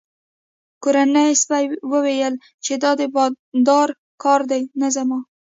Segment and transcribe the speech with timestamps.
[0.83, 2.33] کورني سپي وویل
[2.65, 3.89] چې دا د بادار
[4.23, 5.19] کار دی نه زما.